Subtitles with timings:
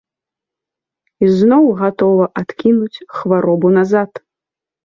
[1.27, 4.11] Ізноў гатова адкінуць хваробу назад.